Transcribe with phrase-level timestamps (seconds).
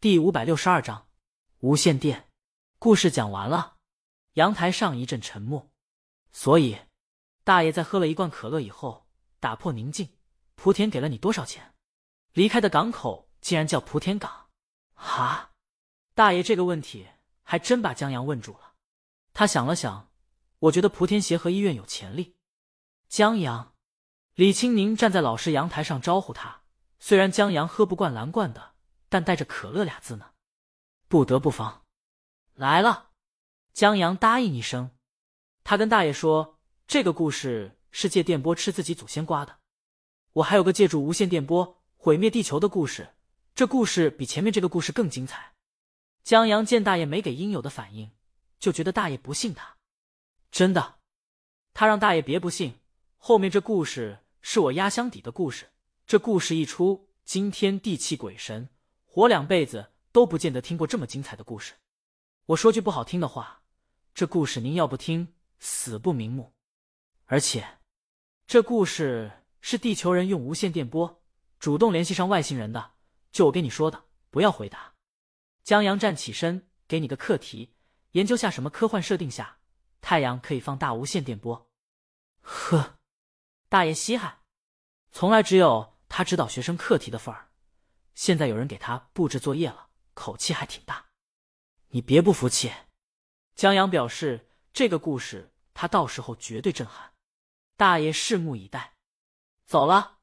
[0.00, 1.08] 第五百六十二章
[1.58, 2.28] 无线电。
[2.78, 3.78] 故事讲完了，
[4.34, 5.72] 阳台上一阵沉默。
[6.30, 6.78] 所以，
[7.42, 9.08] 大爷在喝了一罐可乐以后，
[9.40, 10.08] 打破宁静。
[10.56, 11.74] 莆田给了你多少钱？
[12.32, 14.50] 离开的港口竟然叫莆田港？
[14.94, 15.50] 哈！
[16.14, 17.08] 大爷这个问题
[17.42, 18.74] 还真把江阳问住了。
[19.34, 20.12] 他想了想，
[20.60, 22.36] 我觉得莆田协和医院有潜力。
[23.08, 23.74] 江阳，
[24.34, 26.62] 李青宁站在老师阳台上招呼他。
[27.00, 28.76] 虽然江阳喝不惯蓝罐的。
[29.08, 30.32] 但带着可乐俩字呢，
[31.08, 31.84] 不得不防。
[32.54, 33.10] 来了，
[33.72, 34.90] 江阳答应一声。
[35.64, 39.58] 他跟大爷说：“这个故事是借电波吃自己祖先瓜的。
[40.32, 43.14] 我还有个借助无线电波毁灭地球的故事，
[43.54, 45.54] 这故事比前面这个故事更精彩。”
[46.24, 48.10] 江阳见大爷没给应有的反应，
[48.58, 49.76] 就觉得大爷不信他。
[50.50, 50.98] 真的，
[51.72, 52.80] 他让大爷别不信。
[53.16, 55.70] 后面这故事是我压箱底的故事，
[56.06, 58.68] 这故事一出，惊天地泣鬼神。
[59.18, 61.74] 我两辈子都不见得听过这么精彩的故事。
[62.46, 63.62] 我说句不好听的话，
[64.14, 66.54] 这故事您要不听，死不瞑目。
[67.24, 67.78] 而且，
[68.46, 71.20] 这故事是地球人用无线电波
[71.58, 72.92] 主动联系上外星人的。
[73.32, 74.94] 就我跟你说的，不要回答。
[75.64, 77.74] 江阳站起身，给你个课题，
[78.12, 79.58] 研究下什么科幻设定下
[80.00, 81.68] 太阳可以放大无线电波。
[82.42, 83.00] 呵，
[83.68, 84.42] 大爷稀罕，
[85.10, 87.47] 从来只有他指导学生课题的份儿。
[88.18, 91.10] 现在有人给他布置作业了，口气还挺大。
[91.90, 92.72] 你别不服气。
[93.54, 97.14] 江阳表示，这个故事他到时候绝对震撼。
[97.76, 98.96] 大爷拭目以待。
[99.64, 100.18] 走了。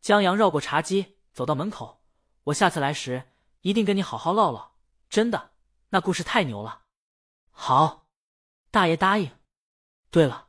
[0.00, 2.02] 江阳绕过茶几，走到门口。
[2.44, 4.78] 我下次来时一定跟你好好唠唠。
[5.10, 5.52] 真的，
[5.90, 6.86] 那故事太牛了。
[7.50, 8.08] 好，
[8.70, 9.30] 大爷答应。
[10.10, 10.48] 对了，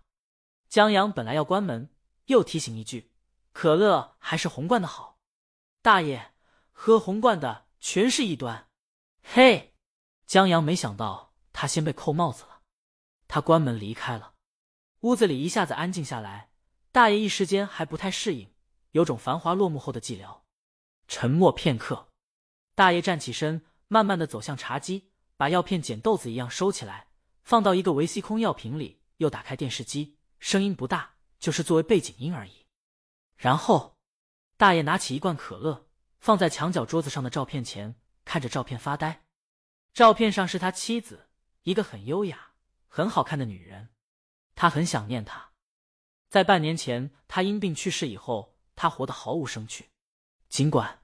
[0.70, 1.94] 江阳本来要关门，
[2.28, 3.12] 又提醒一句：
[3.52, 5.20] 可乐还是红罐的好。
[5.82, 6.34] 大爷。
[6.80, 8.70] 喝红罐的全是异端，
[9.24, 9.74] 嘿！
[10.28, 12.62] 江阳没想到他先被扣帽子了，
[13.28, 14.36] 他关门离开了。
[15.00, 16.52] 屋子里一下子安静下来，
[16.92, 18.54] 大爷一时间还不太适应，
[18.92, 20.42] 有种繁华落幕后的寂寥。
[21.08, 22.10] 沉默片刻，
[22.76, 27.08] 大爷站起身，慢慢的走向茶几，把药片捡豆子一样收起来，
[27.44, 32.68] 放到一个维 C 空药瓶里，又打开电视机，声音不大，就是作为背景音而已。
[33.36, 33.98] 然后，
[34.58, 35.87] 大爷拿起一罐可乐。
[36.28, 37.96] 放在墙角桌子上的照片前，
[38.26, 39.24] 看着照片发呆。
[39.94, 41.30] 照片上是他妻子，
[41.64, 42.52] 一个很优雅、
[42.90, 43.92] 很好看的女人。
[44.54, 45.52] 他很想念她。
[46.28, 49.88] 在半年前他因病去世以后，他活得毫无生趣。
[50.50, 51.02] 尽管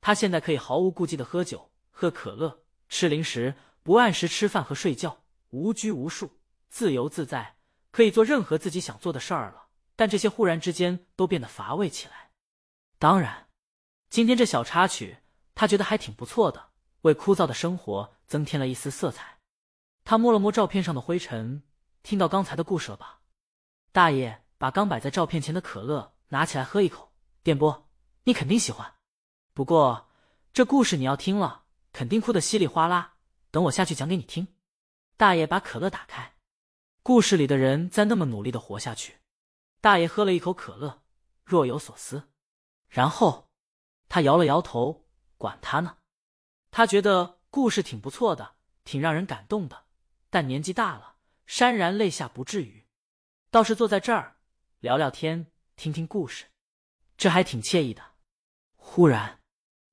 [0.00, 6.38] 他现在可以毫无顾忌的喝酒、喝可乐、吃零食，不按时吃饭和睡觉，无拘无束、
[6.68, 7.56] 自由自在，
[7.90, 9.70] 可以做任何自己想做的事儿了。
[9.96, 12.30] 但这些忽然之间都变得乏味起来。
[13.00, 13.43] 当然。
[14.14, 15.18] 今天这小插曲，
[15.56, 16.68] 他觉得还挺不错的，
[17.00, 19.40] 为枯燥的生活增添了一丝色彩。
[20.04, 21.64] 他摸了摸照片上的灰尘，
[22.04, 23.22] 听到刚才的故事了吧？
[23.90, 27.12] 大爷把刚摆在照片前的可乐拿起来喝一口。
[27.42, 27.88] 电波，
[28.22, 28.94] 你肯定喜欢。
[29.52, 30.08] 不过
[30.52, 33.14] 这故事你要听了，肯定哭得稀里哗啦。
[33.50, 34.46] 等我下去讲给你听。
[35.16, 36.36] 大爷把可乐打开，
[37.02, 39.16] 故事里的人在那么努力的活下去。
[39.80, 41.02] 大爷喝了一口可乐，
[41.44, 42.28] 若有所思，
[42.86, 43.50] 然后。
[44.14, 45.96] 他摇了摇头，管他呢。
[46.70, 48.54] 他觉得故事挺不错的，
[48.84, 49.86] 挺让人感动的。
[50.30, 51.16] 但年纪大了，
[51.48, 52.86] 潸然泪下不至于，
[53.50, 54.36] 倒是坐在这儿
[54.78, 56.44] 聊聊天，听听故事，
[57.16, 58.12] 这还挺惬意的。
[58.76, 59.40] 忽然，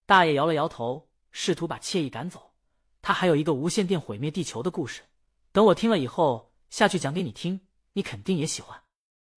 [0.06, 2.54] 大爷摇了摇头，试图把惬意赶走。
[3.02, 5.02] 他还有一个无线电毁灭地球的故事，
[5.52, 7.62] 等我听了以后下去讲给你听，
[7.94, 8.84] 你肯定也喜欢。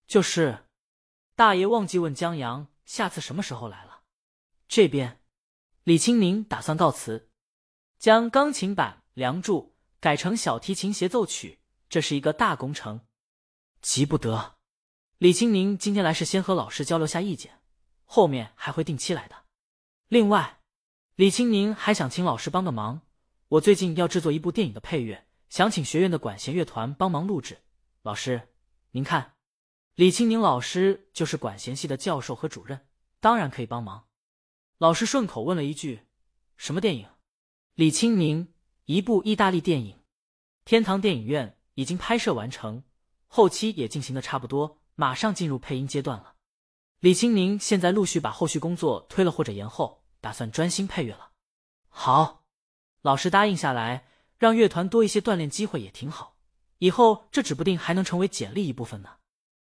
[0.07, 0.67] 就是，
[1.35, 3.94] 大爷忘记问江阳下次什么时候来了。
[4.77, 5.21] 这边，
[5.85, 7.31] 李青宁打算告辞，
[7.97, 9.61] 将钢琴版《梁祝》
[10.01, 13.03] 改成小提琴协奏曲，这是一个大工程，
[13.81, 14.57] 急不得。
[15.19, 17.61] 李青宁今天来是先和老师交流下意见，
[18.03, 19.45] 后面还会定期来的。
[20.09, 20.61] 另外，
[21.15, 23.03] 李青宁还想请老师帮个忙，
[23.47, 27.63] 我最近要制作一部电影的配乐，想请学院的管弦乐团帮忙录制。
[28.03, 28.49] 老师，
[28.91, 29.37] 您看，
[29.95, 32.89] 李青宁老师就是管弦系的教授和主任，
[33.21, 34.09] 当然可以帮忙。
[34.79, 36.07] 老师顺口问了一句
[36.57, 37.09] ：“什么电影？”
[37.75, 38.53] 李青宁
[38.87, 40.01] ：“一部意大利电影，
[40.65, 42.83] 天堂电影院已经拍摄完成，
[43.29, 46.35] 后期也进行的差不多，马上进入配音阶段了。
[46.99, 51.31] 李青宁现在陆续把后续工作推了或者延后，打算专心配乐了。”
[51.89, 52.45] 好，
[53.03, 56.37] 老师答应下来，让乐团多一些锻炼机会也挺好，
[56.79, 59.19] 以后这指不定还能成为简历一部分呢。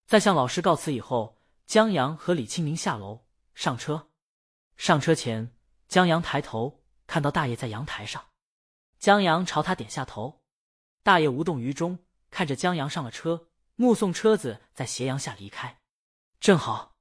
[0.07, 3.25] 在向老师告辞以后，江阳和李青宁下楼
[3.55, 4.11] 上车。
[4.77, 5.55] 上车前，
[5.89, 8.27] 江阳抬头看到大爷在阳台上，
[8.99, 10.43] 江阳朝他点下头。
[11.03, 11.99] 大爷无动于衷，
[12.31, 15.81] 看着江阳上了车，目送车子在斜阳下离开。
[16.41, 16.95] 正好，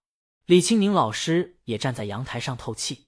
[0.45, 3.07] 李清宁老师也站在阳台上透气。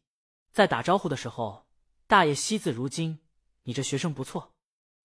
[0.52, 1.68] 在打招呼的时候，
[2.08, 3.20] 大爷惜字如金
[3.64, 4.54] ：“你这学生不错。”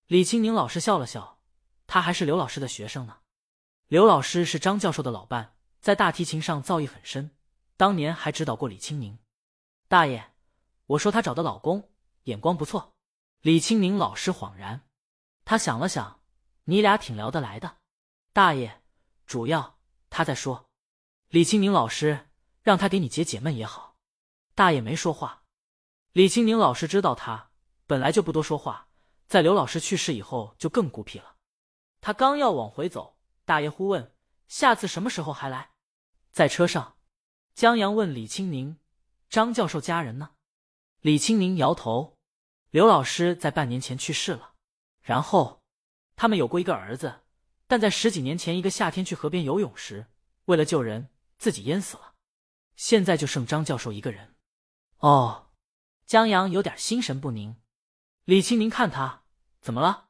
[0.06, 1.40] 李清宁老师笑了笑
[1.86, 3.18] ：“他还是刘老师的学生呢。
[3.88, 7.36] 刘老师是张教授的老伴，在大提琴上造诣很深，
[7.76, 9.18] 当年还指导过李清宁。”
[9.90, 10.30] 大爷，
[10.86, 11.90] 我说她找的老公
[12.22, 12.94] 眼光不错。
[13.40, 14.86] 李清宁老师恍然。
[15.44, 16.20] 他想了想，
[16.62, 17.78] 你俩挺聊得来的，
[18.32, 18.82] 大爷。
[19.26, 20.70] 主要他在说，
[21.30, 22.28] 李清宁老师
[22.62, 23.96] 让他给你解解闷也好。
[24.54, 25.42] 大爷没说话。
[26.12, 27.50] 李清宁老师知道他
[27.88, 28.86] 本来就不多说话，
[29.26, 31.34] 在刘老师去世以后就更孤僻了。
[32.00, 34.14] 他刚要往回走，大爷忽问
[34.46, 35.72] ：“下次什么时候还来？”
[36.30, 36.96] 在车上，
[37.56, 38.78] 江阳问李清宁
[39.30, 40.32] ：“张教授家人呢？”
[41.00, 42.18] 李清宁摇头
[42.68, 44.52] ：“刘老师在半年前去世了。”
[45.00, 45.62] 然后，
[46.14, 47.22] 他们有过一个儿子，
[47.66, 50.08] 但在十几年前一个夏天去河边游泳时，
[50.44, 52.14] 为了救人，自己淹死了。
[52.76, 54.34] 现在就剩张教授一个人。
[54.98, 55.50] 哦，
[56.04, 57.56] 江阳有点心神不宁。
[58.24, 59.22] 李清明看他
[59.60, 60.08] 怎么了？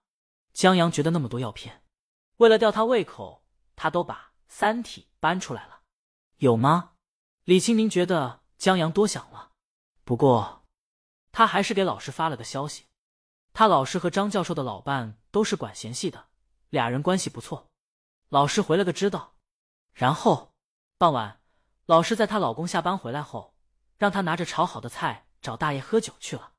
[0.52, 1.84] 江阳觉得那么多药片，
[2.38, 3.44] 为了吊他胃口，
[3.76, 4.14] 他都把
[4.48, 5.82] 《三体》搬出来了。
[6.38, 6.94] 有吗？
[7.44, 9.52] 李清明觉得江阳多想了，
[10.04, 10.66] 不过
[11.32, 12.84] 他还是给老师发了个消息。
[13.54, 16.26] 他老师和张教授的老伴都是管弦系的，
[16.68, 17.70] 俩人关系不错。
[18.28, 19.32] 老师回了个知道，
[19.94, 20.52] 然后
[20.98, 21.40] 傍晚，
[21.86, 23.54] 老师在她老公下班回来后，
[23.96, 26.52] 让他拿着炒好的菜找大爷喝酒去了。